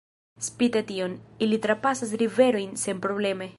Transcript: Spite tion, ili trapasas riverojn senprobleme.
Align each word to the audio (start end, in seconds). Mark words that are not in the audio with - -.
Spite 0.45 0.81
tion, 0.91 1.13
ili 1.47 1.61
trapasas 1.67 2.17
riverojn 2.25 2.75
senprobleme. 2.87 3.49